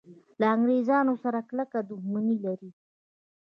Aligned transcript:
له 0.39 0.45
انګریزانو 0.55 1.13
سره 1.23 1.39
کلکه 1.49 1.77
دښمني 1.89 2.37
لري. 2.45 2.69